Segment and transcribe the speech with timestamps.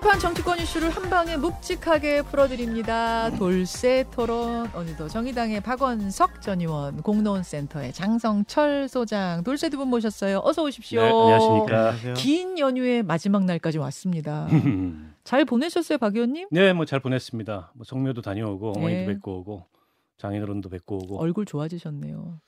[0.00, 3.28] 복잡한 정치권 이슈를 한 방에 묵직하게 풀어드립니다.
[3.36, 10.40] 돌쇠 토론 오늘도 정의당의 박원석 전 의원, 공론센터의 장성철 소장, 돌쇠 두 분 모셨어요.
[10.42, 11.02] 어서 오십시오.
[11.02, 12.14] 네, 안녕하십니까.
[12.14, 14.48] 긴 연휴의 마지막 날까지 왔습니다.
[15.24, 16.48] 잘 보내셨어요, 박 의원님?
[16.50, 17.72] 네, 뭐 잘 보냈습니다.
[17.74, 18.80] 뭐 성묘도 다녀오고 네.
[18.80, 19.66] 어머니도 뵙고 오고
[20.16, 21.20] 장인어른도 뵙고 오고.
[21.20, 22.40] 얼굴 좋아지셨네요.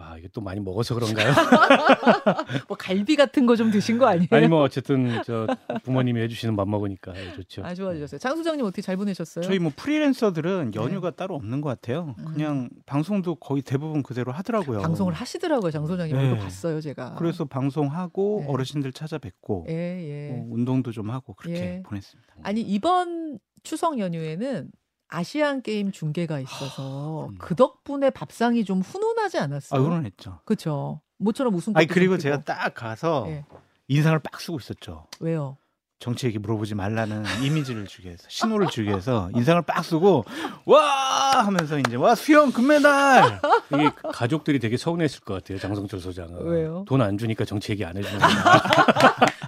[0.00, 1.32] 아 이게 또 많이 먹어서 그런가요?
[2.68, 4.28] 뭐 갈비 같은 거 좀 드신 거 아니에요?
[4.30, 5.44] 아니 뭐 어쨌든 저
[5.82, 7.64] 부모님이 해주시는 밥 먹으니까 예, 좋죠.
[7.64, 8.18] 아 좋아지셨어요.
[8.20, 9.42] 장 소장님 어떻게 잘 보내셨어요?
[9.42, 10.80] 저희 뭐 프리랜서들은 네.
[10.80, 12.14] 연휴가 따로 없는 것 같아요.
[12.20, 12.24] 음.
[12.26, 14.80] 그냥 방송도 거의 대부분 그대로 하더라고요.
[14.82, 16.16] 방송을 하시더라고요, 장 소장님.
[16.16, 16.38] 네.
[16.38, 17.16] 봤어요, 제가.
[17.18, 18.52] 그래서 방송하고 네.
[18.52, 20.32] 어르신들 찾아뵙고 예, 예.
[20.36, 21.82] 뭐 운동도 좀 하고 그렇게 예.
[21.84, 22.34] 보냈습니다.
[22.44, 24.70] 아니 이번 추석 연휴에는
[25.08, 27.36] 아시안 게임 중계가 있어서 음.
[27.38, 29.80] 그 덕분에 밥상이 좀 훈훈하지 않았어요?
[29.80, 30.40] 아, 그런 했죠.
[30.44, 31.00] 그렇죠.
[31.18, 31.72] 모처럼 우승.
[31.76, 33.44] 아니 그리고 제가 딱 가서 예.
[33.88, 35.06] 인상을 빡 쓰고 있었죠.
[35.20, 35.56] 왜요?
[36.00, 40.24] 정치 얘기 물어보지 말라는 이미지를 주기 위해서 신호를 주기 위해서 인상을 빡 쓰고
[40.64, 43.40] 와 하면서 이제 와 수영 금메달
[43.74, 45.58] 이게 가족들이 되게 서운했을 것 같아요.
[45.58, 46.44] 장성철 소장은.
[46.46, 46.84] 왜요?
[46.86, 48.30] 돈 안 주니까 정치 얘기 안 해주는구나.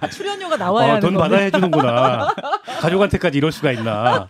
[0.01, 1.13] 아, 출연료가 나와야 어, 돈.
[1.13, 2.33] 받아야 해주는구나.
[2.81, 4.27] 가족한테까지 이럴 수가 있나.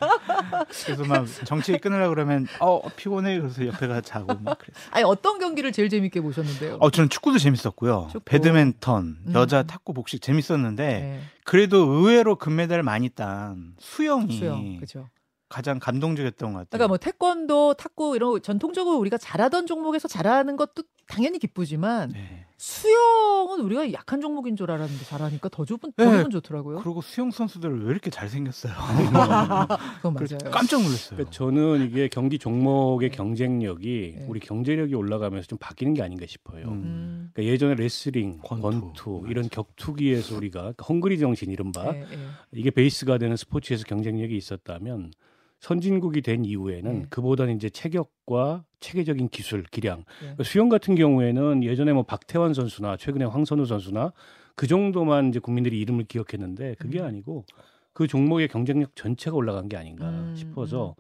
[0.86, 4.86] 그래서 막 정치 끊으려 그러면 어 피곤해 그래서 옆에 가 자고 막 그랬어요.
[4.92, 6.78] 아니 어떤 경기를 제일 재밌게 보셨는데요?
[6.80, 8.10] 어 저는 축구도 재밌었고요.
[8.12, 8.26] 축구.
[8.26, 9.34] 배드민턴, 음.
[9.34, 15.10] 여자 탁구, 복식 재밌었는데 네, 그래도 의외로 금메달 많이 딴 수영이 수영, 그렇죠.
[15.50, 16.68] 가장 감동적이었던 것 같아요.
[16.70, 22.46] 그러니까 뭐 태권도, 탁구 이런 거 전통적으로 우리가 잘하던 종목에서 잘하는 것도 당연히 기쁘지만 네.
[22.62, 26.30] 수영은 우리가 약한 종목인 줄 알았는데 잘하니까 더 좋은 더 네.
[26.30, 26.78] 좋더라고요.
[26.84, 28.72] 그리고 수영 선수들 왜 이렇게 잘생겼어요?
[29.98, 30.52] 그건 맞아요.
[30.52, 31.18] 깜짝 놀랐어요.
[31.18, 34.26] 그러니까 저는 이게 경기 종목의 경쟁력이 네.
[34.30, 36.68] 우리 경제력이 올라가면서 좀 바뀌는 게 아닌가 싶어요.
[36.68, 36.72] 음.
[36.72, 37.30] 음.
[37.34, 38.62] 그러니까 예전에 레슬링, 권투.
[38.62, 42.18] 권투, 이런 격투기에서 우리가 그러니까 헝그리 정신 이른바 네, 네.
[42.52, 45.14] 이게 베이스가 되는 스포츠에서 경쟁력이 있었다면
[45.62, 47.06] 선진국이 된 이후에는 네.
[47.10, 50.00] 그보다는 이제 체격과 체계적인 기술, 기량.
[50.00, 50.06] 네.
[50.20, 54.12] 그러니까 수영 같은 경우에는 예전에 뭐 박태환 선수나 최근에 황선우 선수나
[54.56, 57.06] 그 정도만 이제 국민들이 이름을 기억했는데 그게 음.
[57.06, 57.46] 아니고
[57.94, 60.96] 그 종목의 경쟁력 전체가 올라간 게 아닌가 음, 싶어서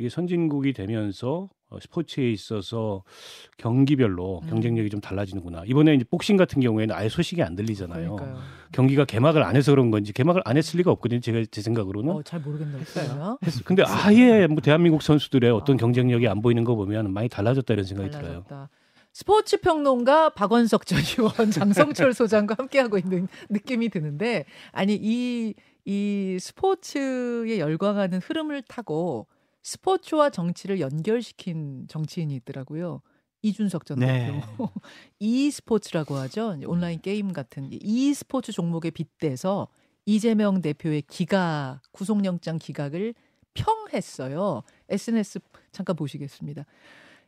[0.00, 3.04] 이게 선진국이 되면서 어, 스포츠에 있어서
[3.58, 4.48] 경기별로 음.
[4.48, 5.62] 경쟁력이 좀 달라지는구나.
[5.66, 8.16] 이번에 이제 복싱 같은 경우에는 아예 소식이 안 들리잖아요.
[8.16, 8.42] 그러니까요.
[8.72, 11.20] 경기가 개막을 안 해서 그런 건지 개막을 안 했을 리가 없거든요.
[11.20, 12.10] 제가 제 생각으로는.
[12.12, 12.80] 어, 잘 모르겠네요.
[12.80, 15.78] 했- 근데 아예 뭐 대한민국 선수들의 어떤 아.
[15.78, 18.26] 경쟁력이 안 보이는 거 보면 많이 달라졌다 이런 생각이 들어요.
[18.44, 18.70] 달라졌다.
[19.12, 21.50] 스포츠 평론가 박원석 전 의원,
[22.08, 25.54] 장성철 소장과 함께하고 있는 느낌이 드는데 아니 이
[25.86, 29.26] 이 스포츠에 열광하는 흐름을 타고
[29.62, 33.02] 스포츠와 정치를 연결시킨 정치인이 있더라고요.
[33.42, 34.26] 이준석 전 네.
[34.32, 34.70] 대표.
[35.18, 36.56] e 스포츠라고 하죠.
[36.66, 39.68] 온라인 게임 같은 e 스포츠 종목에 빗대서
[40.06, 43.14] 이재명 대표의 기각 구속영장 기각을
[43.54, 44.62] 평했어요.
[44.88, 45.40] SNS
[45.72, 46.64] 잠깐 보시겠습니다.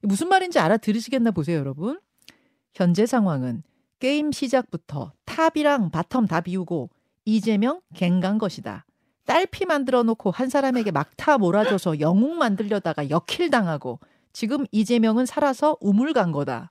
[0.02, 2.00] 무슨 말인지 알아들으시겠나 보세요, 여러분.
[2.74, 3.62] 현재 상황은
[3.98, 6.90] 게임 시작부터 top이랑 bottom 다 비우고
[7.24, 8.84] 이재명 gang간 것이다.
[9.26, 14.00] 딸피 만들어 놓고 한 사람에게 막타 몰아줘서 영웅 만들려다가 역kill 당하고
[14.32, 16.70] 지금 이재명은 살아서 우물 간 거다.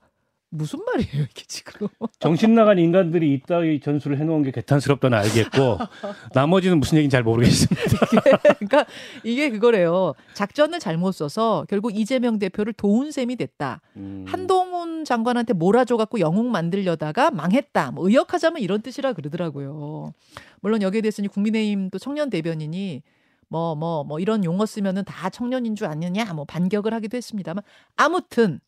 [0.54, 1.88] 무슨 말이에요, 이게 지금?
[2.20, 5.78] 정신 나간 인간들이 이따위 전술을 해놓은 게 개탄스럽다는 알겠고
[6.36, 7.82] 나머지는 무슨 얘기인지 잘 모르겠습니다.
[8.60, 8.86] 그러니까
[9.24, 10.14] 이게 그거래요.
[10.34, 13.80] 작전을 잘못 써서 결국 이재명 대표를 도운 셈이 됐다.
[13.96, 14.26] 음.
[14.28, 17.92] 한동훈 장관한테 몰아줘갖고 영웅 만들려다가 망했다.
[17.92, 20.14] 뭐 의역하자면 이런 뜻이라 그러더라고요.
[20.60, 23.04] 물론 여기에 대해서는 국민의힘 또 청년 대변인이
[23.48, 27.64] 뭐 뭐뭐 이런 용어 쓰면은 다 청년인 줄 아느냐 뭐 반격을 하기도 했습니다만
[27.96, 28.60] 아무튼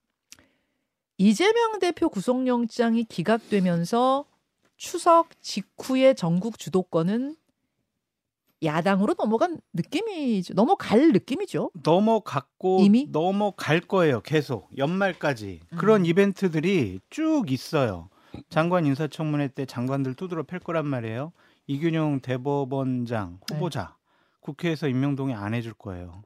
[1.18, 4.26] 이재명 대표 구속영장이 기각되면서
[4.78, 7.36] 추석 직후의 전국 주도권은
[8.64, 10.54] 야당으로 넘어간 느낌이죠.
[10.54, 11.72] 넘어갈 느낌이죠.
[11.84, 13.08] 넘어갔고 이미?
[13.12, 14.22] 넘어갈 거예요.
[14.22, 16.06] 계속 연말까지 그런 음.
[16.06, 18.10] 이벤트들이 쭉 있어요.
[18.50, 21.34] 장관 인사청문회 때 장관들 두드러 팰 거란 말이에요.
[21.68, 23.56] 이균용 대법원장 네.
[23.56, 23.96] 후보자
[24.40, 26.24] 국회에서 임명 동의 안 해줄 거예요.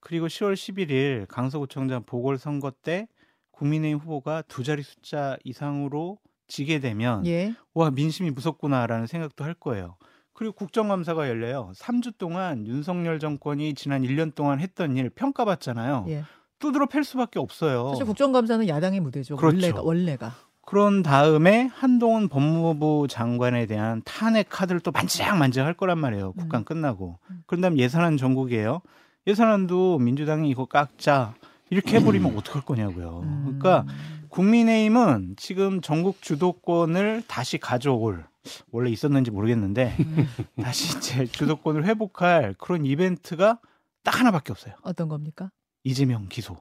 [0.00, 3.08] 그리고 10월 11일 강서구청장 보궐선거 때
[3.54, 7.54] 국민의힘 후보가 두 자리 숫자 이상으로 지게 되면 예.
[7.72, 9.96] 와 민심이 무섭구나라는 생각도 할 거예요.
[10.32, 11.72] 그리고 국정감사가 열려요.
[11.76, 16.06] 3주 동안 윤석열 정권이 지난 1년 동안 했던 일 평가받잖아요.
[16.08, 16.24] 예.
[16.58, 17.90] 두드러 팰 수밖에 없어요.
[17.90, 19.36] 사실 국정감사는 야당의 무대죠.
[19.36, 19.56] 그렇죠.
[19.56, 20.32] 원래가 원래가.
[20.66, 26.32] 그런 다음에 한동훈 법무부 장관에 대한 탄핵 카드를 또 만지작만지작 할 거란 말이에요.
[26.32, 26.64] 국감 음.
[26.64, 27.18] 끝나고.
[27.30, 27.42] 음.
[27.46, 28.80] 그런 다음 예산안 전국이에요.
[29.26, 31.34] 예산안도 민주당이 이거 깎자
[31.74, 33.20] 이렇게 해버리면 어떡할 거냐고요.
[33.24, 33.42] 음.
[33.44, 33.84] 그러니까
[34.28, 38.24] 국민의힘은 지금 전국 주도권을 다시 가져올
[38.70, 40.28] 원래 있었는지 모르겠는데 음.
[40.62, 43.58] 다시 이제 주도권을 회복할 그런 이벤트가
[44.04, 44.74] 딱 하나밖에 없어요.
[44.82, 45.50] 어떤 겁니까?
[45.82, 46.56] 이재명 기소,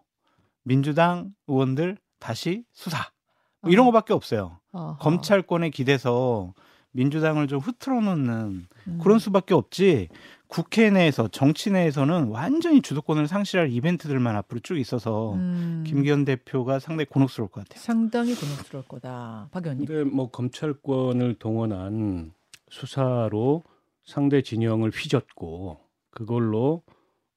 [0.63, 3.12] 민주당 의원들 다시 수사
[3.62, 3.92] 뭐 이런 어.
[3.92, 4.60] 거밖에 없어요.
[4.71, 4.98] 어허.
[4.98, 6.54] 검찰권에 기대서
[6.92, 9.00] 민주당을 좀 흐트러 놓는 음.
[9.01, 10.10] 그런 수밖에 없지.
[10.54, 15.84] 국회 내에서 정치 내에서는 완전히 주도권을 상실할 이벤트들만 앞으로 쭉 있어서 음.
[15.88, 17.82] 김기현 대표가 상당히 곤혹스러울 것 같아요.
[17.82, 19.50] 상당히 곤혹스러울 거다.
[19.52, 19.88] 박 의원님.
[19.88, 22.34] 근데 뭐 검찰권을 동원한
[22.70, 23.64] 수사로
[24.06, 25.80] 상대 진영을 휘젓고
[26.12, 26.84] 그걸로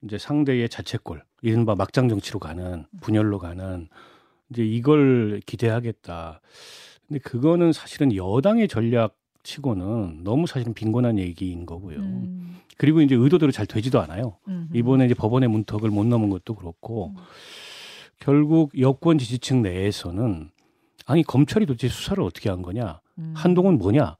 [0.02, 3.88] 이제 상대의 자책골, 이른바 막장 정치로 가는 분열로 가는
[4.50, 6.42] 이제 이걸 기대하겠다.
[7.08, 9.16] 근데 그거는 사실은 여당의 전략
[9.46, 11.98] 치고는 너무 사실은 빈곤한 얘기인 거고요.
[11.98, 12.56] 음.
[12.76, 14.36] 그리고 이제 의도대로 잘 되지도 않아요.
[14.48, 14.68] 음.
[14.74, 17.22] 이번에 이제 법원의 문턱을 못 넘은 것도 그렇고 음.
[18.18, 20.50] 결국 여권 지지층 내에서는
[21.06, 23.32] 아니 검찰이 도대체 수사를 어떻게 한 거냐 음.
[23.36, 24.16] 한동훈 뭐냐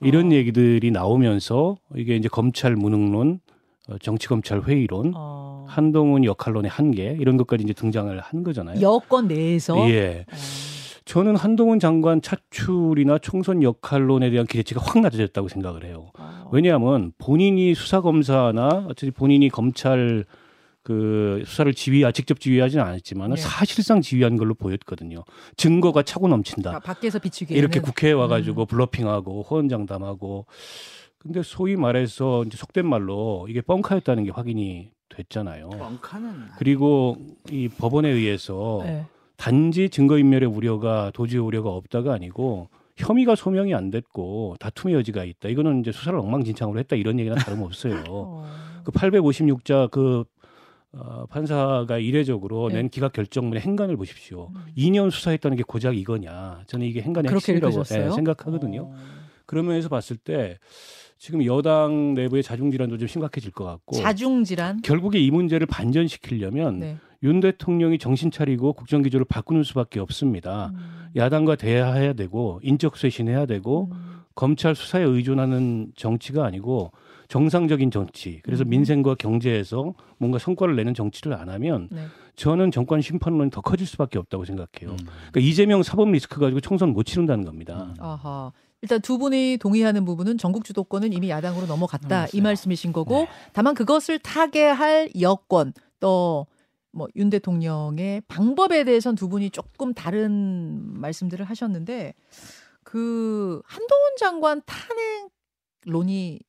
[0.00, 0.34] 이런 어.
[0.34, 3.40] 얘기들이 나오면서 이게 이제 검찰 무능론
[3.88, 5.66] 어, 정치 검찰 회의론 어.
[5.68, 8.80] 한동훈 역할론의 한계 이런 것까지 이제 등장을 한 거잖아요.
[8.80, 10.24] 여권 내에서 예.
[10.32, 10.73] 어.
[11.04, 16.10] 저는 한동훈 장관 차출이나 총선 역할론에 대한 기대치가 확 낮아졌다고 생각을 해요.
[16.18, 16.48] 어.
[16.50, 20.24] 왜냐하면 본인이 수사 검사나 어차피 본인이 검찰
[20.82, 23.40] 그 수사를 지휘, 직접 지휘하지는 않았지만 은 네.
[23.40, 25.24] 사실상 지휘한 걸로 보였거든요.
[25.56, 26.76] 증거가 차고 넘친다.
[26.76, 28.66] 아, 밖에서 비추기에는 이렇게 국회에 와가지고 음.
[28.66, 30.46] 블러핑하고 호언장담하고.
[31.18, 35.70] 근데 소위 말해서 이제 속된 말로 이게 뻥카였다는 게 확인이 됐잖아요.
[35.70, 37.16] 뻥카는 그리고
[37.50, 39.06] 이 법원에 의해서 네.
[39.44, 45.50] 단지 증거인멸의 우려가 도주의 우려가 없다가 아니고 혐의가 소명이 안 됐고 다툼의 여지가 있다.
[45.50, 48.04] 이거는 이제 수사를 엉망진창으로 했다 이런 얘기나 다름없어요.
[48.08, 48.46] 어.
[48.84, 50.24] 그 856자 그
[50.92, 52.76] 어, 판사가 이례적으로 네.
[52.76, 54.48] 낸 기각 결정문의 행간을 보십시오.
[54.54, 54.64] 음.
[54.78, 56.62] 2년 수사했다는 게 고작 이거냐.
[56.66, 57.80] 저는 이게 행간의 핵심이라고?
[57.80, 58.84] 예, 생각하거든요.
[58.84, 58.96] 어.
[59.44, 60.58] 그런 면에서 봤을 때
[61.18, 64.80] 지금 여당 내부의 자중질환도 좀 심각해질 것 같고 자중질환.
[64.80, 66.96] 결국에 이 문제를 반전시키려면 네.
[67.24, 70.72] 윤 대통령이 정신 차리고 국정 기조를 바꾸는 수밖에 없습니다.
[70.74, 71.08] 음.
[71.16, 74.20] 야당과 대화해야 되고 인적 쇄신해야 되고 음.
[74.34, 76.92] 검찰 수사에 의존하는 정치가 아니고
[77.28, 78.40] 정상적인 정치.
[78.42, 78.68] 그래서 음.
[78.70, 82.04] 민생과 경제에서 뭔가 성과를 내는 정치를 안 하면 네.
[82.36, 84.90] 저는 정권 심판론이 더 커질 수밖에 없다고 생각해요.
[84.90, 84.96] 음.
[85.30, 87.86] 그러니까 이재명 사법 리스크 가지고 총선 못 치른다는 겁니다.
[87.88, 87.94] 음.
[88.00, 88.52] 아하.
[88.82, 92.42] 일단 두 분이 동의하는 부분은 전국 주도권은 이미 야당으로 넘어갔다 이 넘어갔어요.
[92.42, 93.28] 말씀이신 거고 네.
[93.54, 96.46] 다만 그것을 타개할 여권 또
[96.94, 102.14] 뭐 윤 대통령의 방법에 대해선 두 분이 조금 다른 말씀들을 하셨는데
[102.82, 104.62] 그 한동훈 장관
[105.84, 106.40] 탄핵론이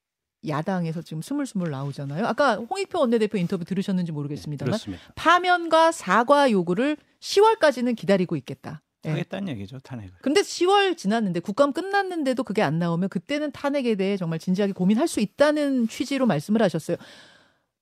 [0.47, 2.25] 야당에서 지금 스물스물 나오잖아요.
[2.27, 5.03] 아까 홍익표 원내대표 인터뷰 들으셨는지 모르겠습니다만 그렇습니다.
[5.15, 8.83] 파면과 사과 요구를 10월까지는 기다리고 있겠다.
[9.05, 9.09] 예.
[9.09, 10.11] 하겠다는 얘기죠 탄핵을.
[10.21, 15.19] 근데 10월 지났는데 국감 끝났는데도 그게 안 나오면 그때는 탄핵에 대해 정말 진지하게 고민할 수
[15.19, 16.97] 있다는 취지로 말씀을 하셨어요.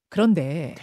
[0.10, 0.76] 그런데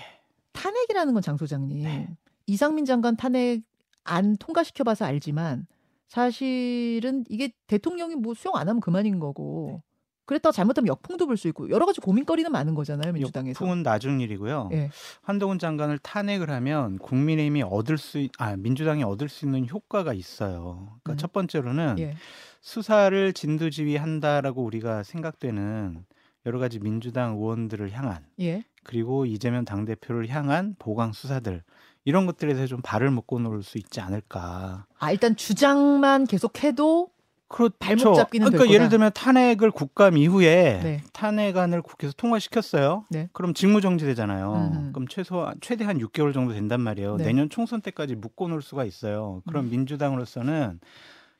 [0.63, 2.09] 탄핵이라는 건 장 소장님 네.
[2.47, 3.63] 이상민 장관 탄핵
[4.05, 5.67] 안 통과시켜봐서 알지만
[6.09, 9.83] 사실은 이게 대통령이 뭐 수용 안 하면 그만인 거고
[10.27, 13.51] 그랬다가 잘못하면 역풍도 불 수 있고 여러 가지 고민거리는 많은 거잖아요 민주당에서.
[13.51, 14.69] 역풍은 나중 일이고요.
[14.73, 14.91] 예.
[15.23, 20.99] 한동훈 장관을 탄핵을 하면 국민의힘이 얻을 수, 있- 아 민주당이 얻을 수 있는 효과가 있어요.
[21.03, 21.17] 그러니까 음.
[21.17, 22.15] 첫 번째로는 예.
[22.61, 26.05] 수사를 진두지휘한다라고 우리가 생각되는
[26.47, 28.63] 여러 가지 민주당 의원들을 향한 예.
[28.83, 31.63] 그리고 이재명 당 대표를 향한 보강 수사들
[32.05, 34.87] 이런 것들에 대해서 좀 발을 묶어 놓을 수 있지 않을까.
[34.99, 37.11] 아 일단 주장만 계속해도
[37.51, 37.75] 그렇죠.
[37.81, 38.75] 발목 잡기는 될 그러니까.
[38.75, 41.03] 예를 들면 탄핵을 국감 이후에 네.
[41.13, 43.07] 탄핵안을 국회에서 통과시켰어요.
[43.11, 43.29] 네.
[43.33, 44.71] 그럼 직무정지 되잖아요.
[44.73, 44.93] 음흠.
[44.93, 47.17] 그럼 최소 최대한 6개월 정도 된단 말이에요.
[47.17, 47.25] 네.
[47.25, 49.43] 내년 총선 때까지 묶어놓을 수가 있어요.
[49.49, 49.71] 그럼 음.
[49.71, 50.79] 민주당으로서는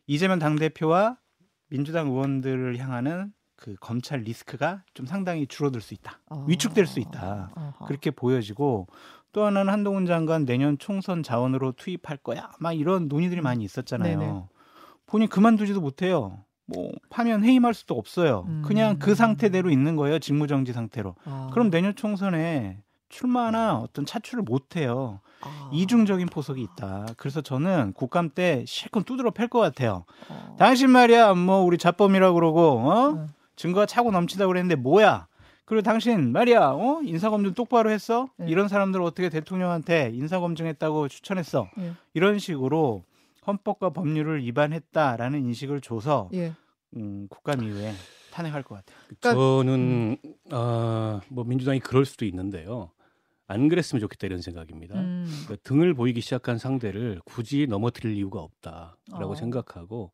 [0.09, 1.17] 이재명 당 대표와
[1.69, 6.19] 민주당 의원들을 향하는 그 검찰 리스크가 좀 상당히 줄어들 수 있다.
[6.31, 6.45] 아.
[6.49, 7.51] 위축될 수 있다.
[7.55, 7.87] 아하.
[7.87, 8.89] 그렇게 보여지고
[9.33, 12.51] 또 하나는 한동훈 장관 내년 총선 자원으로 투입할 거야.
[12.59, 14.15] 막 이런 논의들이 많이 있었잖아요.
[14.15, 14.19] 음.
[14.19, 14.43] 네네.
[15.07, 16.43] 본인 그만두지도 못해요.
[16.67, 18.45] 뭐 파면 해임할 수도 없어요.
[18.49, 18.63] 음.
[18.65, 20.19] 그냥 그 상태대로 있는 거예요.
[20.19, 21.15] 직무정지 상태로.
[21.27, 21.51] 아.
[21.53, 22.79] 그럼 내년 총선에
[23.11, 25.21] 출마나 어떤 차출을 못 해요.
[25.43, 25.69] 아.
[25.73, 27.07] 이중적인 포석이 있다.
[27.17, 30.05] 그래서 저는 국감 때 실컷 두드러 팰 것 같아요.
[30.29, 30.57] 어.
[30.59, 33.11] 당신 말이야, 뭐 우리 자범이라고 그러고, 어?
[33.17, 33.27] 응.
[33.61, 35.29] 증거가 차고 넘치다 그랬는데 뭐야?
[35.67, 37.03] 그리고 당신 말이야, 어?
[37.05, 38.29] 인사검증 똑바로 했어?
[38.39, 38.47] 네.
[38.49, 41.69] 이런 사람들 어떻게 대통령한테 인사검증했다고 추천했어?
[41.79, 41.93] 예.
[42.15, 43.05] 이런 식으로
[43.47, 46.55] 헌법과 법률을 위반했다라는 인식을 줘서 예.
[46.97, 47.93] 음, 국감 이후에
[48.33, 48.97] 탄핵할 것 같아요.
[49.21, 50.17] 그러니까- 저는
[50.53, 52.91] 아, 뭐 민주당이 그럴 수도 있는데요.
[53.47, 54.95] 안 그랬으면 좋겠다 이런 생각입니다.
[54.99, 55.27] 음.
[55.45, 59.35] 그러니까 등을 보이기 시작한 상대를 굳이 넘어뜨릴 이유가 없다라고 어.
[59.35, 60.13] 생각하고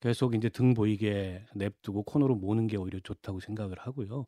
[0.00, 4.26] 계속 이제 등 보이게 냅두고 코너로 모는 게 오히려 좋다고 생각을 하고요.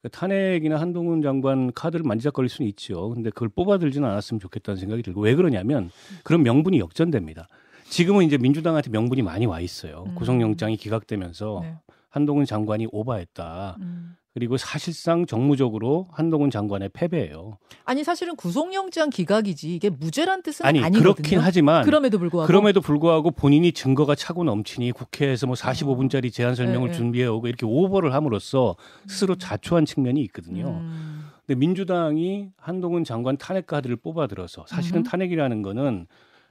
[0.00, 3.10] 그러니까 탄핵이나 한동훈 장관 카드를 만지작거릴 수는 있죠.
[3.10, 5.90] 근데 그걸 뽑아들지는 않았으면 좋겠다는 생각이 들고 왜 그러냐면
[6.24, 7.46] 그런 명분이 역전됩니다.
[7.88, 10.04] 지금은 이제 민주당한테 명분이 많이 와 있어요.
[10.08, 10.14] 음.
[10.14, 11.76] 구속영장이 기각되면서 네.
[12.08, 13.76] 한동훈 장관이 오바했다.
[13.80, 14.16] 음.
[14.34, 17.58] 그리고 사실상 정무적으로 한동훈 장관의 패배예요.
[17.84, 21.14] 아니 사실은 구속영장 기각이지 이게 무죄란 뜻은 아니 아니거든요.
[21.14, 26.88] 그렇긴 하지만 그럼에도 불구하고 그럼에도 불구하고 본인이 증거가 차고 넘치니 국회에서 뭐 45분짜리 제안 설명을
[26.88, 26.96] 예, 예.
[26.96, 30.68] 준비해 오고 이렇게 오버를 함으로써 스스로 자초한 측면이 있거든요.
[30.68, 31.26] 음.
[31.46, 35.02] 근데 민주당이 한동훈 장관 탄핵 카드를 뽑아들어서 사실은 음.
[35.02, 36.06] 탄핵이라는 거는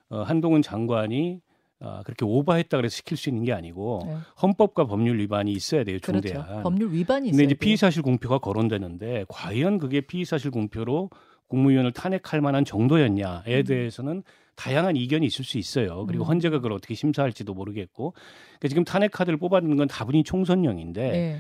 [0.10, 1.42] 어, 한동훈 장관이
[1.82, 4.16] 아, 그렇게 오버했다 그래서 시킬 수 있는 게 아니고 네.
[4.42, 6.46] 헌법과 법률 위반이 있어야 돼요 중대한.
[6.46, 6.64] 그렇죠.
[6.64, 7.46] 법률 위반이 근데 있어요.
[7.46, 11.10] 이제 피의 사실 공표가 거론되는데 과연 그게 피의 사실 공표로
[11.48, 13.64] 국무위원을 탄핵할 만한 정도였냐에 음.
[13.64, 14.24] 대해서는
[14.56, 16.06] 다양한 이견이 있을 수 있어요.
[16.06, 16.28] 그리고 음.
[16.28, 18.12] 헌재가 그걸 어떻게 심사할지도 모르겠고.
[18.12, 21.40] 그러니까 지금 탄핵 카드를 뽑아드는 건 다분히 총선용인데 네.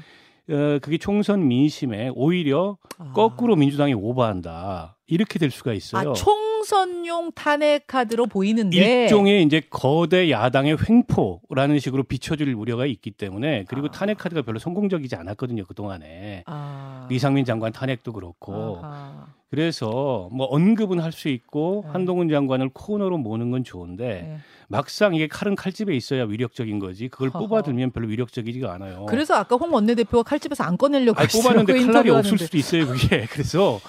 [0.53, 3.11] 어, 그게 총선 민심에 오히려 아.
[3.13, 6.11] 거꾸로 민주당이 오버한다 이렇게 될 수가 있어요.
[6.11, 13.65] 아, 총선용 탄핵 카드로 보이는데 일종의 이제 거대 야당의 횡포라는 식으로 비춰줄 우려가 있기 때문에
[13.67, 13.91] 그리고 아.
[13.91, 17.07] 탄핵 카드가 별로 성공적이지 않았거든요 그 동안에 아.
[17.11, 19.25] 이상민 장관 탄핵도 그렇고 아하.
[19.49, 21.91] 그래서 뭐 언급은 할 수 있고 네.
[21.91, 24.37] 한동훈 장관을 코너로 모는 건 좋은데 네.
[24.69, 27.47] 막상 이게 칼은 칼집에 있어야 위력적인 거지 그걸 허허.
[27.47, 29.07] 뽑아들면 별로 위력적이지가 않아요.
[29.09, 31.27] 그래서 아까 홍 원내대표가 칼집에서 안 꺼내려고 아니.
[31.27, 32.37] 뽑았는데 그 칼날이 없을.
[32.37, 33.81] 수도 있어요 그게 그래서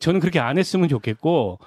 [0.00, 1.58] 저는 그렇게 안 했으면 좋겠고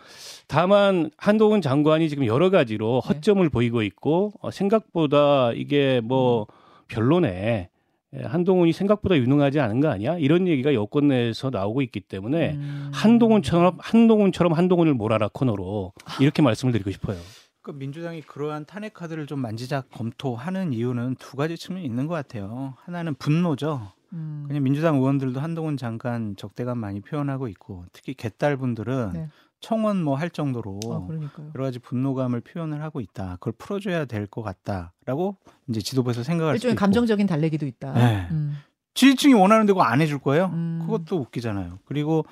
[0.47, 3.07] 다만 한동훈 장관이 지금 여러 가지로 네.
[3.07, 6.47] 허점을 보이고 있고 어, 생각보다 이게 뭐
[6.87, 7.69] 별로네
[8.15, 12.91] 예, 한동훈이 생각보다 유능하지 않은 거 아니야 이런 얘기가 여권 내에서 나오고 있기 때문에 음.
[12.93, 17.17] 한동훈처럼 한동훈처럼 한동훈을 몰아라 코너로 이렇게 말씀을 드리고 싶어요.
[17.61, 22.73] 그 민주당이 그러한 탄핵 카드를 좀 만지작 검토하는 이유는 두 가지 측면이 있는 것 같아요.
[22.83, 23.93] 하나는 분노죠.
[24.13, 24.45] 음.
[24.47, 29.29] 그냥 민주당 의원들도 한동훈 장관 적대감 많이 표현하고 있고 특히 개딸분들은 네.
[29.59, 31.07] 청원 뭐 할 정도로 아.
[31.55, 33.37] 여러 가지 분노감을 표현을 하고 있다.
[33.39, 35.37] 그걸 풀어줘야 될 것 같다라고
[35.69, 36.79] 이제 지도부에서 생각할 일종의 있고.
[36.79, 37.93] 감정적인 달래기도 있다.
[37.93, 38.27] 네.
[38.31, 38.57] 음.
[38.93, 40.51] 지지층이 원하는데 그거 안 해줄 거예요?
[40.53, 40.79] 음.
[40.85, 41.79] 그것도 웃기잖아요.
[41.85, 42.25] 그리고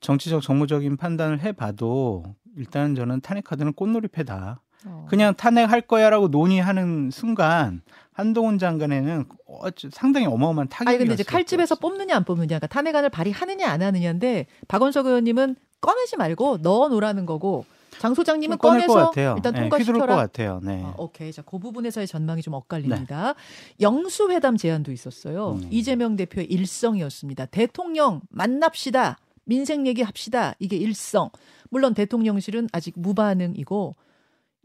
[0.00, 2.24] 정치적 정무적인 판단을 해봐도
[2.56, 4.60] 일단 저는 탄핵 카드는 꽃놀이패다.
[4.84, 5.06] 어.
[5.08, 9.60] 그냥 탄핵할 거야라고 논의하는 순간 한동훈 장관에는 어,
[9.90, 14.46] 상당히 어마어마한 타격이 아니 근데 이제 칼집에서 뽑느냐 안 뽑느냐, 그러니까 탄핵안을 발의하느냐 안 하느냐인데
[14.68, 17.64] 박원석 의원님은 꺼내지 말고 넣어 놓으라는 거고
[17.98, 19.34] 장 소장님은 꺼내서 같아요.
[19.36, 20.16] 일단 네, 휘두를 것 통과시켜라.
[20.16, 20.60] 같아요.
[20.62, 20.82] 네.
[20.84, 21.32] 아, 오케이.
[21.32, 23.34] 자, 그 부분에서의 전망이 좀 엇갈립니다.
[23.80, 25.52] 영수 회담 제안도 있었어요.
[25.52, 25.68] 음.
[25.70, 27.46] 이재명 대표의 일성이었습니다.
[27.46, 29.18] 대통령 만납시다.
[29.44, 30.54] 민생 얘기합시다.
[30.58, 31.30] 이게 일성.
[31.70, 33.94] 물론 대통령실은 아직 무반응이고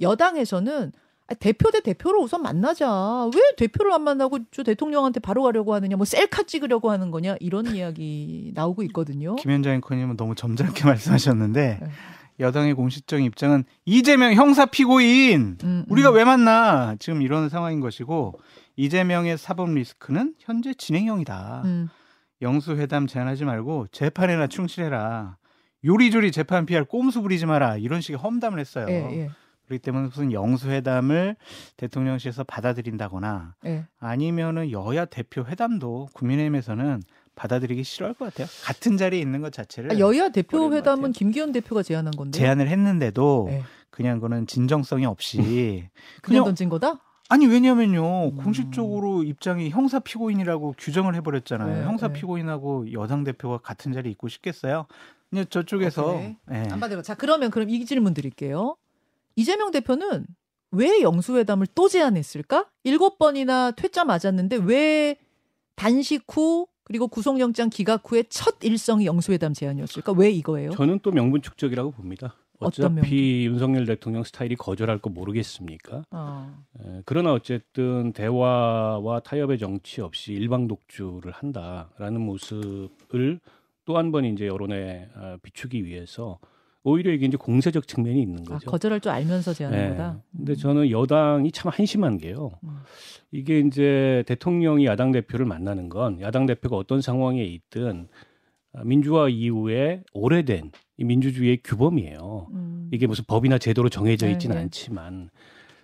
[0.01, 0.91] 여당에서는
[1.27, 3.29] 아, 대표 대 대표로 우선 만나자.
[3.33, 5.95] 왜 대표를 안 만나고 저 대통령한테 바로 가려고 하느냐.
[5.95, 7.35] 뭐 셀카 찍으려고 하는 거냐.
[7.39, 9.35] 이런 이야기 나오고 있거든요.
[9.35, 11.89] 김현정 앵커님은 너무 점잖게 말씀하셨는데 네.
[12.39, 16.15] 여당의 공식적인 입장은 이재명 형사 피고인 음, 우리가 음.
[16.15, 18.39] 왜 만나 지금 이런 상황인 것이고
[18.77, 21.61] 이재명의 사법 리스크는 현재 진행형이다.
[21.65, 21.89] 음.
[22.41, 25.37] 영수회담 제안하지 말고 재판에나 충실해라.
[25.83, 27.77] 요리조리 재판 피할 꼼수 부리지 마라.
[27.77, 28.85] 이런 식의 험담을 했어요.
[28.89, 29.29] 예, 예.
[29.69, 31.35] 그렇기 때문에 무슨 영수회담을
[31.77, 33.85] 대통령실에서 받아들인다거나 예.
[33.99, 37.01] 아니면은 여야 대표 회담도 국민의힘에서는
[37.35, 38.47] 받아들이기 싫어할 것 같아요.
[38.63, 41.11] 같은 자리에 있는 것 자체를 아, 여야 대표 회담은.
[41.13, 42.37] 김기현 대표가 제안한 건데.
[42.37, 43.63] 제안을 했는데도 네.
[43.91, 45.37] 그냥 그는 진정성이 없이
[46.21, 46.99] 그냥 그냥 던진 거다?
[47.29, 48.35] 아니 왜냐면요 음.
[48.37, 51.75] 공식적으로 입장이 형사 피고인이라고 규정을 해버렸잖아요.
[51.75, 52.13] 네, 형사 네.
[52.13, 54.87] 피고인하고 여당 대표가 같은 자리에 있고 싶겠어요?
[55.29, 56.35] 그냥 저쪽에서 오케이.
[56.51, 56.55] 예.
[56.71, 57.03] 안 받으러.
[57.03, 58.75] 자, 그러면 그럼 이 질문 드릴게요.
[59.39, 60.25] 이재명 대표는
[60.71, 62.67] 왜 영수회담을 또 제안했을까?
[62.83, 65.15] 일곱 번이나 퇴짜 맞았는데 왜
[65.75, 70.11] 단식 후 그리고 구속영장 기각 후에 첫 일성이 영수회담 제안이었을까?
[70.13, 70.71] 왜 이거예요?
[70.71, 72.35] 저는 또 명분 축적이라고 봅니다.
[72.59, 76.03] 어차피 윤석열 대통령 스타일이 거절할 거 모르겠습니까?
[76.11, 76.63] 어.
[76.83, 83.39] 에, 그러나 어쨌든 대화와 타협의 정치 없이 일방 독주를 한다라는 모습을
[83.85, 86.37] 또 한 번 이제 여론에 아, 비추기 위해서
[86.83, 88.69] 오히려 이게 이제 공세적 측면이 있는 아, 거죠.
[88.69, 89.89] 거절할 줄 알면서 제안한 예.
[89.89, 90.21] 거다.
[90.35, 92.51] 근데 저는 여당이 참 한심한 게요.
[92.63, 92.77] 음.
[93.31, 98.07] 이게 이제 대통령이 야당 대표를 만나는 건 야당 대표가 어떤 상황에 있든
[98.73, 102.47] 아, 민주화 이후에 오래된 이 민주주의의 규범이에요.
[102.53, 102.89] 음.
[102.93, 104.63] 이게 무슨 법이나 제도로 정해져 네, 있지는 네.
[104.63, 105.29] 않지만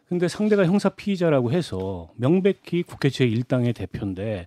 [0.08, 4.46] 근데 상대가 형사 피의자라고 해서 명백히 국회 제1당의 대표인데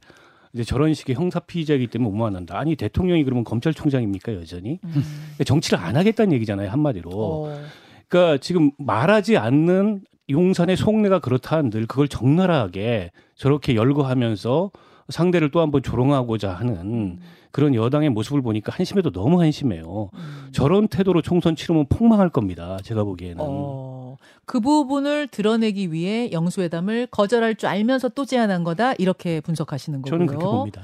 [0.53, 2.59] 이제 저런 식의 형사 피의자이기 때문에 못 만난다.
[2.59, 4.79] 아니 대통령이 그러면 검찰총장입니까 여전히?
[4.85, 5.03] 음.
[5.45, 7.11] 정치를 안 하겠다는 얘기잖아요 한마디로.
[7.13, 7.61] 어.
[8.09, 14.71] 그러니까 지금 말하지 않는 용산의 속내가 그렇다 한들 그걸 적나라하게 저렇게 열거하면서
[15.09, 17.19] 상대를 또 한번 조롱하고자 하는 음.
[17.51, 20.11] 그런 여당의 모습을 보니까 한심해도 너무 한심해요.
[20.13, 20.49] 음.
[20.53, 22.77] 저런 태도로 총선 치르면 폭망할 겁니다.
[22.83, 23.37] 제가 보기에는.
[23.39, 23.98] 어,
[24.47, 30.11] 그 부분을 드러내기 위해 영수회담을 거절할 줄 알면서 또 제안한 거다 이렇게 분석하시는 거고요.
[30.11, 30.83] 저는 그렇게 봅니다.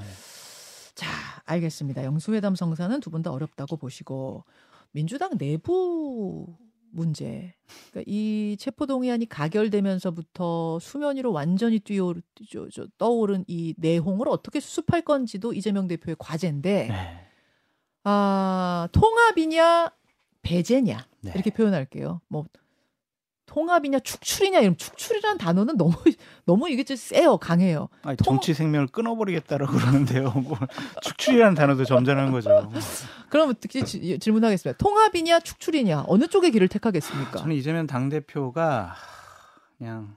[0.94, 1.08] 자,
[1.46, 2.04] 알겠습니다.
[2.04, 4.44] 영수회담 성사는 두 분 다 어렵다고 보시고
[4.92, 6.46] 민주당 내부
[6.90, 7.54] 문제.
[7.90, 12.14] 그러니까 이 체포동의안이 가결되면서부터 수면 위로 완전히 뛰어
[12.48, 17.20] 저, 저, 떠오른 이 내홍을 어떻게 수습할 건지도 이재명 대표의 과제인데 네.
[18.04, 19.90] 아, 통합이냐
[20.42, 21.32] 배제냐 네.
[21.34, 22.20] 이렇게 표현할게요.
[22.28, 22.44] 뭐
[23.46, 25.92] 통합이냐 축출이냐 이런 축출이라는 단어는 너무
[26.46, 27.88] 너무 이게 좀 세요 강해요.
[28.02, 30.30] 아니, 통- 정치 생명을 끊어버리겠다라고 그러는데요.
[30.40, 30.58] 뭐
[31.02, 32.70] 축출이라는 단어도 점잖은 거죠.
[33.28, 34.78] 그럼 특히 지- 질문하겠습니다.
[34.78, 37.38] 통합이냐 축출이냐 어느 쪽의 길을 택하겠습니까?
[37.38, 38.94] 저는 이재명 당 대표가
[39.78, 40.16] 그냥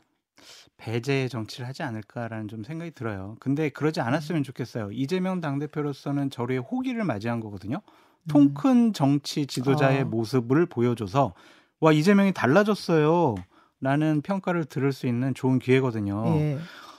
[0.78, 3.36] 배제의 정치를 하지 않을까라는 좀 생각이 들어요.
[3.40, 4.92] 근데 그러지 않았으면 좋겠어요.
[4.92, 7.82] 이재명 당 대표로서는 저의 호기를 맞이한 거거든요.
[8.30, 10.08] 통큰 정치 지도자의 음.
[10.08, 10.10] 아.
[10.10, 11.34] 모습을 보여줘서
[11.80, 13.36] 와 이재명이 달라졌어요.
[13.80, 16.26] 라는 평가를 들을 수 있는 좋은 기회거든요.
[16.38, 16.58] 예.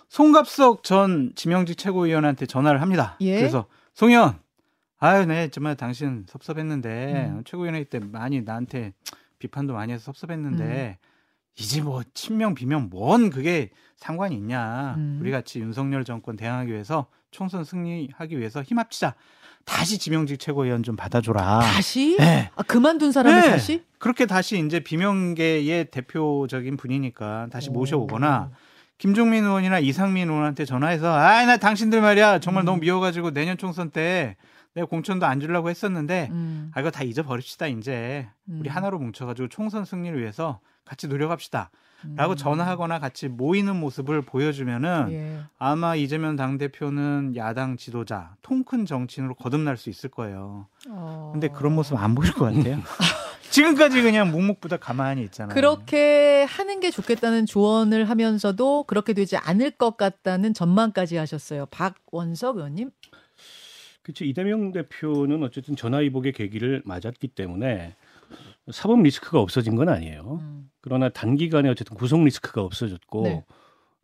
[0.08, 3.16] 송갑석 전 지명직 최고위원한테 전화를 합니다.
[3.20, 3.37] 예?
[3.37, 4.38] 그래서 송현,
[4.99, 7.42] 아유, 네, 정말 당신 섭섭했는데 음.
[7.44, 8.92] 최고위원회 때 많이 나한테
[9.38, 11.08] 비판도 많이 해서 섭섭했는데 음.
[11.56, 14.94] 이제 뭐 친명 비명 뭔 그게 상관이 있냐?
[14.97, 15.18] 음.
[15.20, 19.14] 우리 같이 윤석열 정권 대항하기 위해서 총선 승리하기 위해서 힘합치자.
[19.64, 21.60] 다시 지명직 최고위원 좀 받아줘라.
[21.60, 22.50] 다시 네.
[22.56, 23.50] 아, 그만둔 사람을 네.
[23.50, 27.72] 다시 그렇게 다시 이제 비명계의 대표적인 분이니까 다시 오.
[27.72, 28.50] 모셔오거나
[28.98, 32.66] 김종민 의원이나 이상민 의원한테 전화해서 아 나 당신들 말이야 정말 음.
[32.66, 34.36] 너무 미워가지고 내년 총선 때
[34.75, 38.75] 내가 공천도 안 주려고 했었는데 음, 아 이거 다 잊어버립시다 이제 우리 음.
[38.75, 41.70] 하나로 뭉쳐가지고 총선 승리를 위해서 같이 노력합시다
[42.04, 42.14] 음.
[42.16, 45.40] 라고 전화하거나 같이 모이는 모습을 보여주면은 예.
[45.58, 51.31] 아마 이재명 당대표는 야당 지도자 통큰 정치인으로 거듭날 수 있을 거예요 어.
[51.33, 52.81] 근데 그런 모습 안 보일 것 같아요
[53.50, 59.96] 지금까지 그냥 묵묵부다 가만히 있잖아요 그렇게 하는 게 좋겠다는 조언을 하면서도 그렇게 되지 않을 것
[59.96, 61.66] 같다는 전망까지 하셨어요.
[61.66, 62.90] 박원석 의원님.
[64.09, 64.25] 그렇죠.
[64.25, 67.94] 이재명 대표는 어쨌든 전화위복의 계기를 맞았기 때문에
[68.71, 70.38] 사법 리스크가 없어진 건 아니에요.
[70.40, 70.71] 음.
[70.81, 73.44] 그러나 단기간에 어쨌든 구속 리스크가 없어졌고 네.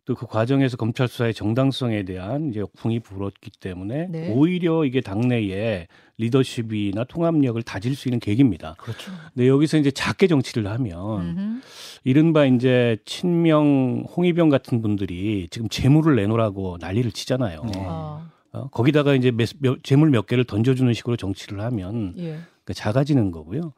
[0.05, 4.31] 또그 과정에서 검찰 수사의 정당성에 대한 이제 역풍이 불었기 때문에 네.
[4.35, 5.89] 오히려 이게 당내에
[6.19, 8.75] 리더십이나 통합력을 다질 수 있는 계기입니다.
[8.77, 9.11] 그렇죠.
[9.33, 11.61] 근데 여기서 이제 작게 정치를 하면 음흠.
[12.05, 17.65] 이른바 이제 친명 홍위병 같은 분들이 지금 재물을 내놓으라고 난리를 치잖아요.
[17.73, 17.83] 네.
[17.87, 22.23] 아, 어, 거기다가 이제 몇, 몇- 재물 몇 개를 던져주는 식으로 정치를 하면 예.
[22.65, 23.73] 그러니까 작아지는 거고요.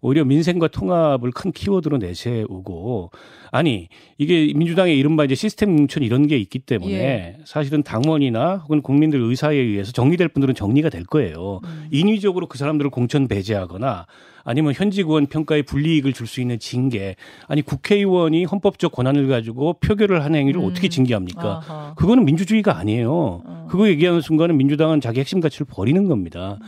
[0.00, 3.10] 오히려 민생과 통합을 큰 키워드로 내세우고
[3.50, 7.36] 아니 이게 민주당의 이른바 이제 시스템 뭉천 이런 게 있기 때문에 예.
[7.44, 11.60] 사실은 당원이나 혹은 국민들 의사에 의해서 정리될 분들은 정리가 될 거예요.
[11.64, 11.88] 음.
[11.90, 14.06] 인위적으로 그 사람들을 공천 배제하거나
[14.44, 20.22] 아니면 현직 의원 평가에 불이익을 줄 수 있는 징계 아니 국회의원이 헌법적 권한을 가지고 표결을
[20.22, 20.66] 하는 행위를 음.
[20.66, 21.62] 어떻게 징계합니까?
[21.66, 21.94] 아하.
[21.96, 23.42] 그거는 민주주의가 아니에요.
[23.44, 23.66] 어.
[23.70, 26.58] 그거 얘기하는 순간은 민주당은 자기 핵심 가치를 버리는 겁니다.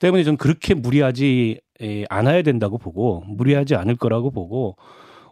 [0.00, 4.76] 때문에 저는 그렇게 무리하지 에, 않아야 된다고 보고 무리하지 않을 거라고 보고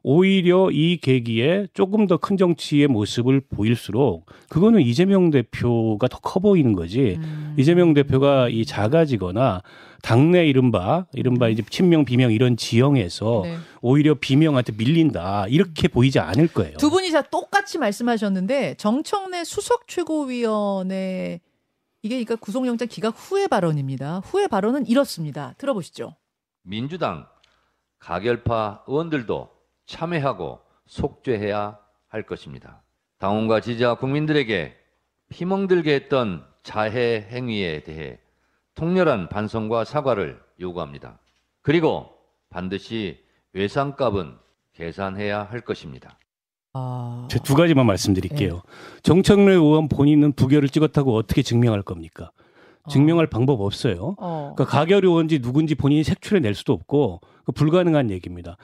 [0.04, 6.72] 오히려 이 계기에 조금 더 큰 정치의 모습을 보일수록 그거는 이재명 대표가 더 커 보이는
[6.72, 7.18] 거지.
[7.20, 7.54] 음.
[7.56, 9.62] 이재명 대표가 이 작아지거나
[10.02, 13.56] 당내 이른바 이른바 이제 친명 비명 이런 지형에서 네.
[13.80, 16.76] 오히려 비명한테 밀린다 이렇게 보이지 않을 거예요.
[16.78, 21.40] 두 분이 다 똑같이 말씀하셨는데 정청래 수석 최고위원의
[22.02, 24.18] 이게 그러니까 구속영장 기각 후의 발언입니다.
[24.18, 25.54] 후의 발언은 이렇습니다.
[25.58, 26.16] 들어보시죠.
[26.62, 27.26] 민주당
[28.00, 29.48] 가결파 의원들도
[29.86, 32.82] 참여하고 속죄해야 할 것입니다.
[33.18, 34.76] 당원과 지지자 국민들에게
[35.28, 38.18] 피멍들게 했던 자해 행위에 대해
[38.74, 41.20] 통렬한 반성과 사과를 요구합니다.
[41.62, 42.10] 그리고
[42.50, 44.36] 반드시 외상값은
[44.72, 46.18] 계산해야 할 것입니다.
[46.74, 48.62] 아, 제두 가지만 말씀드릴게요.
[49.02, 52.30] 정청래 의원 본인은 부결을 찍었다고 어떻게 증명할 겁니까?
[52.88, 54.16] 증명할 방법 없어요.
[54.18, 54.52] 어.
[54.56, 58.56] 그러니까 가결 의원지 누군지 본인이 색출해 낼 수도 없고 그 불가능한 얘기입니다.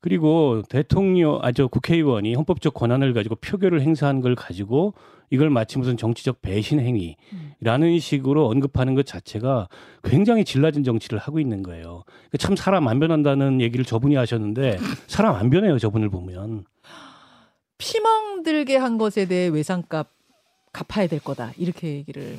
[0.00, 4.94] 그리고 대통령 아저 국회의원이 헌법적 권한을 가지고 표결을 행사한 걸 가지고
[5.28, 9.68] 이걸 마치 무슨 정치적 배신 행위라는 식으로 언급하는 것 자체가
[10.02, 12.04] 굉장히 질라진 정치를 하고 있는 거예요.
[12.38, 15.78] 참 사람 안 변한다는 얘기를 저분이 하셨는데 사람 안 변해요.
[15.78, 16.64] 저분을 보면.
[17.80, 20.08] 피멍들게 한 것에 대해 외상값
[20.72, 21.52] 갚아야 될 거다.
[21.56, 22.38] 이렇게 얘기를.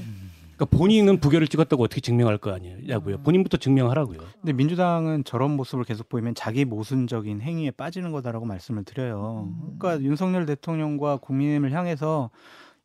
[0.56, 3.16] 그러니까 본인은 부결을 찍었다고 어떻게 증명할 거 아니냐고요.
[3.16, 3.24] 음.
[3.24, 4.20] 본인부터 증명하라고요.
[4.40, 9.50] 근데 민주당은 저런 모습을 계속 보이면 자기 모순적인 행위에 빠지는 거다라고 말씀을 드려요.
[9.50, 9.78] 음.
[9.80, 12.30] 그러니까 윤석열 대통령과 국민의힘을 향해서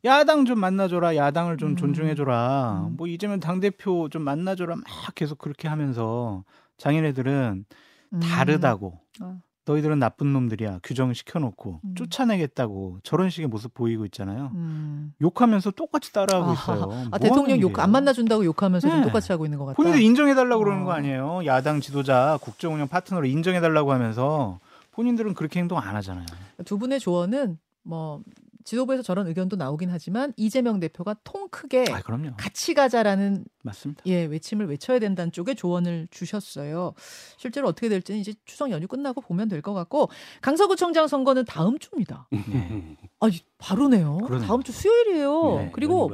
[0.05, 1.75] 야당 좀 만나줘라, 야당을 좀 음.
[1.75, 2.97] 존중해줘라, 음.
[2.97, 6.43] 뭐 이재명 당대표 좀 만나줘라 막 계속 그렇게 하면서
[6.77, 7.65] 장인애들은
[8.13, 8.19] 음.
[8.19, 8.99] 다르다고.
[9.21, 9.37] 아.
[9.67, 10.79] 너희들은 나쁜 놈들이야.
[10.81, 11.95] 규정 시켜놓고 음.
[11.95, 14.51] 쫓아내겠다고 저런 식의 모습 보이고 있잖아요.
[14.55, 15.13] 음.
[15.21, 16.53] 욕하면서 똑같이 따라하고 아하.
[16.53, 16.83] 있어요.
[16.83, 17.77] 아, 뭐 대통령 욕?
[17.77, 19.05] 안 만나준다고 욕하면서 좀 네.
[19.05, 19.75] 똑같이 하고 있는 것 같다.
[19.75, 20.85] 본인도 인정해달라고 그러는 어.
[20.85, 21.45] 거 아니에요.
[21.45, 24.59] 야당 지도자, 국정운영 파트너로 인정해달라고 하면서
[24.93, 26.25] 본인들은 그렇게 행동 안 하잖아요.
[26.65, 28.21] 두 분의 조언은 뭐
[28.67, 32.31] 지도부에서 저런 의견도 나오긴 하지만 이재명 대표가 통 크게 아, 그럼요.
[32.35, 34.03] 같이 가자라는 맞습니다.
[34.07, 36.93] 예 외침을 외쳐야 된다는 쪽에 조언을 주셨어요.
[37.37, 40.09] 실제로 어떻게 될지는 이제 추석 연휴 끝나고 보면 될 것 같고
[40.41, 42.27] 강서구청장 선거는 다음 주입니다.
[42.29, 42.97] 네.
[43.21, 43.27] 아
[43.57, 44.17] 바로네요.
[44.17, 44.45] 그러네요.
[44.45, 45.55] 다음 주 수요일이에요.
[45.59, 46.11] 네, 그리고.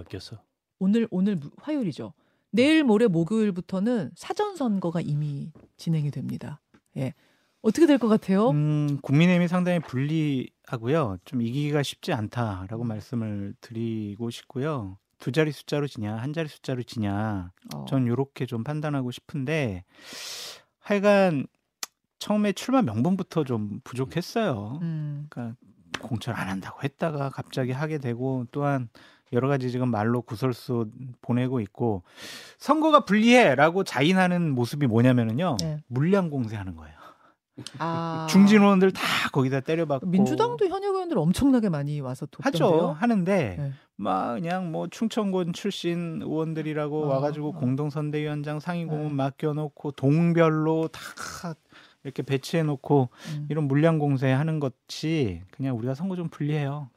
[0.79, 2.13] 오늘 오늘 무- 화요일이죠.
[2.51, 6.61] 내일 모레 목요일부터는 사전 선거가 이미 진행이 됩니다.
[6.97, 7.15] 예.
[7.63, 8.49] 어떻게 될 것 같아요?
[8.51, 11.17] 음, 국민의힘이 상당히 불리 하고요.
[11.25, 14.97] 좀 이기기가 쉽지 않다라고 말씀을 드리고 싶고요.
[15.19, 17.85] 두 자리 숫자로 지냐, 한 자리 숫자로 지냐, 어.
[17.85, 19.85] 전 이렇게 좀 판단하고 싶은데
[20.79, 21.47] 하여간
[22.19, 24.79] 처음에 출마 명분부터 좀 부족했어요.
[24.81, 25.27] 음.
[25.29, 25.57] 그러니까
[26.01, 28.89] 공천 안 한다고 했다가 갑자기 하게 되고 또한
[29.31, 30.89] 여러 가지 지금 말로 구설수
[31.21, 32.03] 보내고 있고
[32.57, 35.77] 선거가 불리해라고 자인하는 모습이 뭐냐면은요 네.
[35.87, 37.02] 물량 공세하는 거예요.
[37.79, 38.27] 아.
[38.29, 42.67] 중진 의원들 다 거기다 때려박고 민주당도 현역 의원들 엄청나게 많이 와서 돕던데요.
[42.67, 43.71] 하죠 하는데 네.
[43.95, 47.59] 막 그냥 뭐 충청권 출신 의원들이라고 아, 와가지고 아.
[47.59, 49.13] 공동선대위원장 상임고문 네.
[49.13, 51.55] 맡겨놓고 동별로 다
[52.03, 53.47] 이렇게 배치해놓고 음.
[53.49, 56.89] 이런 물량 공세하는 것이 그냥 우리가 선거 좀 불리해요.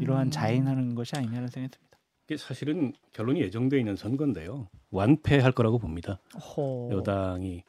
[0.00, 0.30] 이러한 음.
[0.30, 1.98] 자인하는 것이 아니냐는 생각이 듭니다.
[2.26, 4.68] 이게 사실은 결론이 예정돼 있는 선거인데요.
[4.90, 6.20] 완패할 거라고 봅니다.
[6.34, 6.88] 허.
[6.92, 7.64] 여당이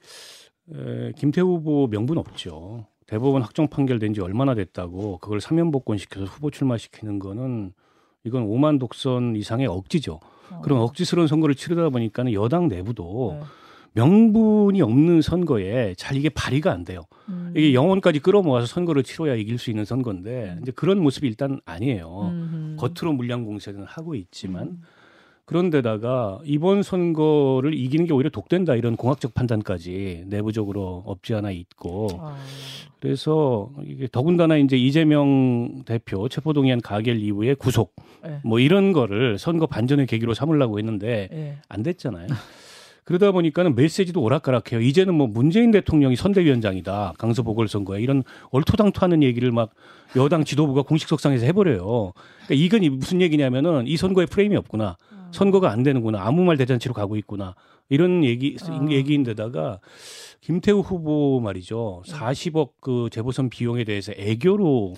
[0.74, 2.86] 에, 김태우 후보 명분 없죠.
[3.08, 7.74] 대법원 확정 판결된 지 얼마나 됐다고 그걸 사면 복권 시켜서 후보 출마시키는 거는
[8.24, 10.19] 이건 오만 독선 이상의 억지죠.
[10.52, 10.62] 어.
[10.62, 13.45] 그런 억지스러운 선거를 치르다 보니까는 여당 내부도 네.
[13.93, 17.02] 명분이 없는 선거에 잘 이게 발의가 안 돼요.
[17.28, 17.54] 음.
[17.56, 22.30] 이게 영혼까지 끌어모아서 선거를 치러야 이길 수 있는 선거인데 이제 그런 모습이 일단 아니에요.
[22.32, 22.76] 음흠.
[22.78, 24.82] 겉으로 물량 공세는 하고 있지만 음.
[25.45, 32.38] 그런데다가 이번 선거를 이기는 게 오히려 독된다 이런 공학적 판단까지 내부적으로 없지 않아 있고 아.
[32.99, 38.39] 그래서 이게 더군다나 이제 이재명 대표 체포동의안 가결 이후에 구속 네.
[38.43, 41.58] 뭐 이런 거를 선거 반전의 계기로 삼으려고 했는데 예.
[41.67, 42.27] 안 됐잖아요.
[43.04, 44.80] 그러다 보니까는 메시지도 오락가락해요.
[44.80, 47.13] 이제는 뭐 문재인 대통령이 선대위원장이다.
[47.17, 49.71] 강서 보궐선거에 이런 얼토당토하는 얘기를 막
[50.15, 52.13] 여당 지도부가 공식 석상에서 해버려요.
[52.45, 54.97] 그러니까 이건 이- 무슨 얘기냐면은 이 선거에 프레임이 없구나.
[55.32, 56.22] 선거가 안 되는구나.
[56.22, 57.56] 아무 말 대잔치로 가고 있구나.
[57.89, 58.88] 이런 얘기 아.
[58.89, 59.80] 얘기인데다가
[60.39, 62.04] 김태우 후보 말이죠.
[62.06, 64.96] 40억 그 재보선 비용에 대해서 애교로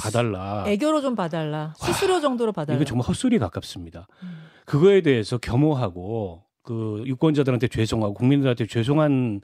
[0.00, 0.64] 봐달라.
[0.66, 1.74] 애교로 좀 봐달라.
[1.76, 2.76] 수수료 정도로 봐달라.
[2.76, 4.06] 이거 정말 헛소리에 가깝습니다.
[4.22, 4.28] 음.
[4.64, 9.40] 그거에 대해서 겸허하고 그 유권자들한테 죄송하고 국민들한테 죄송한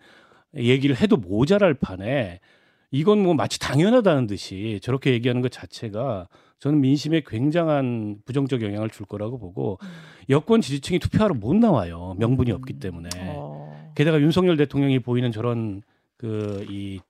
[0.56, 2.40] 얘기를 해도 모자랄 판에
[2.90, 6.28] 이건 뭐 마치 당연하다는 듯이 저렇게 얘기하는 것 자체가
[6.62, 9.80] 저는 민심에 굉장한 부정적 영향을 줄 거라고 보고
[10.30, 12.14] 여권 지지층이 투표하러 못 나와요.
[12.20, 13.08] 명분이 없기 때문에.
[13.16, 13.92] 어.
[13.96, 15.82] 게다가 윤석열 대통령이 보이는 저런
[16.18, 17.00] 그이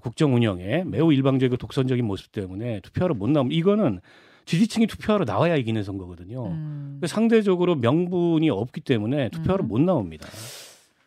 [0.00, 4.00] 국정 운영에 매우 일방적이고 독선적인 모습 때문에 투표하러 못 나오면 이거는
[4.46, 6.46] 지지층이 투표하러 나와야 이기는 선거거든요.
[6.46, 6.96] 음.
[7.02, 9.68] 그 상대적으로 명분이 없기 때문에 투표하러 음.
[9.68, 10.26] 못 나옵니다.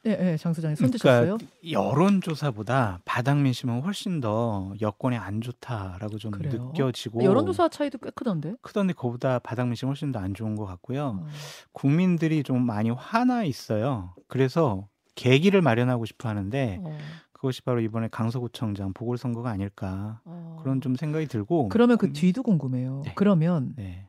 [0.03, 1.37] 네, 네, 장 소장님 손 드셨어요?
[1.37, 6.71] 그러니까 여론조사보다 바닥 민심은 훨씬 더 여권에 안 좋다라고 좀 그래요?
[6.73, 8.55] 느껴지고 여론조사 차이도 꽤 크던데.
[8.61, 11.19] 크던데 그보다 바닥 민심 훨씬 더 안 좋은 것 같고요.
[11.21, 11.27] 어.
[11.71, 14.13] 국민들이 좀 많이 화나 있어요.
[14.27, 16.97] 그래서 계기를 마련하고 싶어 하는데 어.
[17.31, 20.57] 그것이 바로 이번에 강서구청장 보궐선거가 아닐까 어.
[20.61, 23.01] 그런 좀 생각이 들고 그러면 그 뒤도 궁금해요.
[23.05, 23.13] 네.
[23.15, 24.07] 그러면 네.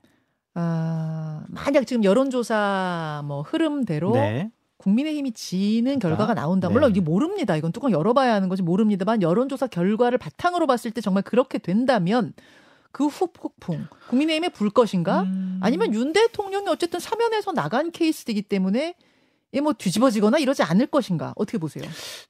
[0.54, 4.50] 아, 만약 지금 여론조사 뭐 흐름대로 네.
[4.82, 6.68] 국민의힘이 지는 결과가 나온다.
[6.68, 6.74] 네.
[6.74, 7.56] 물론 이게 모릅니다.
[7.56, 12.34] 이건 뚜껑 열어봐야 하는 거지 모릅니다만 여론조사 결과를 바탕으로 봤을 때 정말 그렇게 된다면
[12.92, 15.22] 그 후 폭풍 국민의힘에 불 것인가?
[15.22, 15.58] 음.
[15.60, 18.94] 아니면 윤 대통령이 어쨌든 사면에서 나간 케이스이기 때문에
[19.62, 21.32] 뭐 뒤집어지거나 이러지 않을 것인가?
[21.36, 21.84] 어떻게 보세요?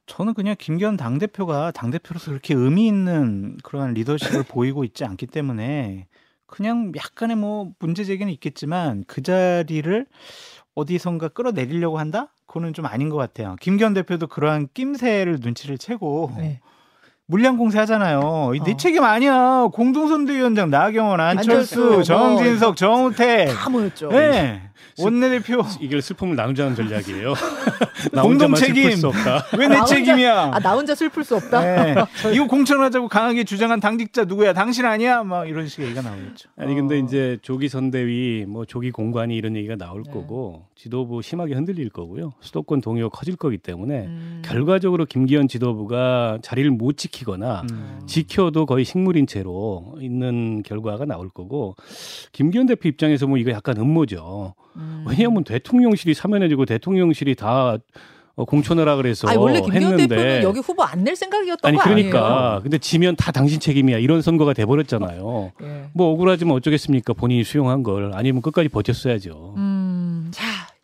[0.07, 5.27] 저는 그냥 김기현 당 대표가 당 대표로서 그렇게 의미 있는 그러한 리더십을 보이고 있지 않기
[5.27, 6.07] 때문에
[6.47, 10.07] 그냥 약간의 뭐 문제 제기는 있겠지만 그 자리를
[10.75, 12.29] 어디선가 끌어내리려고 한다?
[12.47, 13.57] 그거는 좀 아닌 것 같아요.
[13.61, 16.61] 김기현 대표도 그러한 낌새를 눈치를 채고 네.
[17.33, 18.53] 물량 공세하잖아요.
[18.62, 18.77] 내 어.
[18.77, 19.66] 책임 아니야.
[19.73, 23.49] 공동선대위원장 나경원, 안철수, 안철수, 정진석, 뭐, 정우택.
[23.57, 24.11] 다 모였죠.
[24.11, 24.61] 네.
[24.99, 27.33] 원내대표 이걸 슬픔을 나누자는 전략이에요.
[28.12, 28.90] 나 공동 책임.
[29.57, 30.51] 왜 내 책임이야?
[30.53, 31.61] 아, 나 혼자 슬플 수 없다.
[31.62, 31.95] 네.
[32.35, 34.53] 이거 공천하자고 강하게 주장한 당직자 누구야?
[34.53, 35.23] 당신 아니야?
[35.23, 36.51] 막 이런 식의 얘기가 나오겠죠.
[36.59, 36.99] 아니 근데 어.
[36.99, 40.12] 이제 조기 선대위 뭐 조기 공관이 이런 얘기가 나올 네.
[40.12, 42.35] 거고 지도부 심하게 흔들릴 거고요.
[42.40, 44.42] 수도권 동요가 커질 거기 때문에 음.
[44.45, 48.01] 결과적으로 김기현 지도부가 자리를 못 지키거나 음.
[48.07, 51.75] 지켜도 거의 식물인 채로 있는 결과가 나올 거고
[52.33, 54.55] 김기현 대표 입장에서 뭐 이거 약간 음모죠.
[54.77, 55.05] 음.
[55.09, 57.79] 왜냐하면 대통령실이 사면해지고 대통령실이 다
[58.35, 61.85] 어, 공천하라 그래서 아니, 원래 김기현 했는데 대표는 여기 후보 안 낼 생각이었던 아니 거
[61.85, 62.61] 그러니까 아니에요?
[62.63, 65.53] 근데 지면 다 당신 책임이야 이런 선거가 돼버렸잖아요.
[65.63, 65.83] 예.
[65.93, 69.55] 뭐 억울하지만 어쩌겠습니까 본인이 수용한 걸 아니면 끝까지 버텼어야죠.
[69.59, 69.72] 음, 자,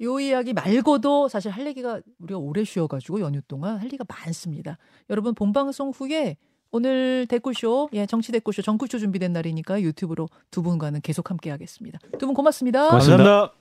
[0.00, 4.78] 요 이야기 말고도 사실 할 얘기가 우리가 오래 쉬어가지고 연휴 동안 할 얘기가 많습니다.
[5.10, 6.36] 여러분 본방송 후에
[6.70, 11.98] 오늘 댓글쇼, 예, 정치 댓글쇼, 정글쇼 준비된 날이니까 유튜브로 두 분과는 계속 함께 하겠습니다.
[12.18, 12.88] 두 분 고맙습니다.
[12.88, 13.16] 고맙습니다.
[13.24, 13.57] 감사합니다.